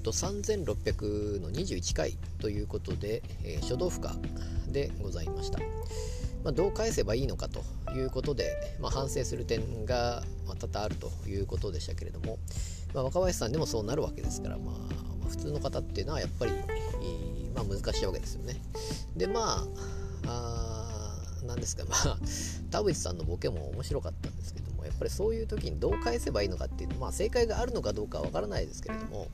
[0.00, 5.58] と3600の21回ということで、えー、書道負荷でございました。
[6.42, 10.22] まあ、どう返せばいいのかということで、まあ、反省する点が
[10.58, 12.38] 多々あるということでしたけれども、
[12.94, 16.52] まあ、若林さんでもそうなるわけですから、まあ、普通の方っていうのはやっぱり、
[17.54, 18.60] まあ、難しいわけですよね。
[19.16, 19.66] でま
[20.26, 20.80] あ
[21.46, 22.18] 何ですかまあ
[22.70, 29.28] 田淵さんのボケも面白かったんですけどもやっぱりそういう時にどう返せばいいのかっていうまあ正解があるのかどうかはわからないですけれども、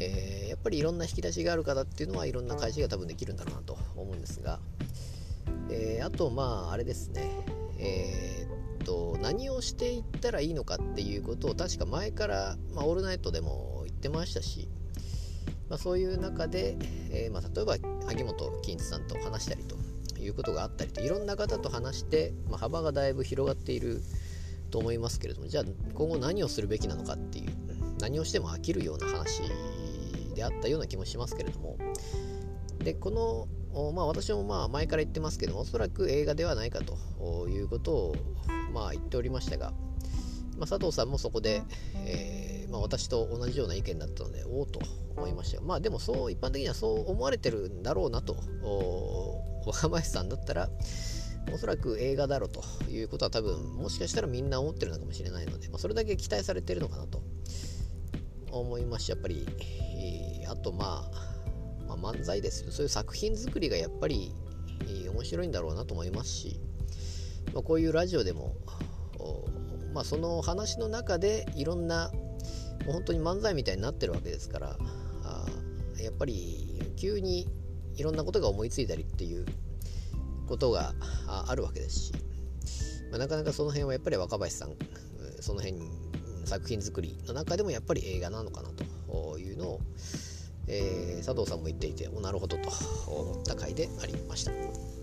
[0.00, 4.58] えー、やっぱりいろんな引き出しがある方っていうのはいろんな返しが多分できるんだろうなと思うんですが、
[5.68, 7.30] えー、あとまああれですね。
[7.78, 14.68] えー、っと何をしていったらいいのかっていうことを確か前から、まあ、オールナイトでも言ってましたし、
[15.68, 16.76] まあ、そういう中で、
[17.10, 17.76] え、まあ、例えば
[18.06, 19.76] 萩本欽一さんと話したりと
[20.18, 24.02] いうことがあったりといろんな方と話して、ま、幅がだいぶ広がっている
[24.70, 25.64] と思いますけれどもじゃあ
[25.94, 27.50] 今後何をするべきなのかっていう
[28.00, 29.42] 何をしても飽きるような話
[30.40, 31.76] であったような気もしますけれども。
[32.78, 33.46] でこの
[33.92, 38.16] まあ、私もまあ前から言ってますけどもおそらく映画ではないかということを
[38.72, 39.70] まあ言っておりましたが、
[40.58, 41.62] まあ、佐藤さんもそこで、
[41.94, 44.80] えーまあ、私と同じような意見だったのでおおと
[45.16, 48.34] 思いましたまあでもそう一般的にはそう思われてるんだろうなと
[49.66, 50.68] 若林さんだったら
[51.52, 57.22] おそらく映画だろうということは多分もしかしたらみんな思ってるのかもしれないので、まあ、それだけ期待されてるのかなと
[58.52, 59.10] 思います。
[59.10, 59.46] やっぱり
[60.42, 61.30] えあとまあ
[61.96, 62.70] まあ、漫才ですよ。
[62.70, 64.32] そういう作品作りがやっぱり
[65.12, 66.60] 面白いんだろうなと思いますし、
[67.52, 68.54] まあ、こういうラジオでも、
[69.92, 72.10] まあ、その話の中でいろんな
[72.86, 74.76] もう本当に漫才みたいになってるわけですから
[75.24, 75.46] あ
[76.00, 77.48] やっぱり急に
[77.96, 79.44] いろんなことが思いついたりっていう
[80.46, 80.94] ことが
[81.26, 82.12] あるわけですし、
[83.10, 84.74] まあ、なかなかその辺はやっぱり若林さん
[85.40, 85.78] その辺
[86.50, 89.80] 作品作りの中でもやっぱり映画なのかなというのを
[90.72, 92.68] えー、佐藤さんも言っていておなるほどと
[93.08, 94.99] 思った回でありました。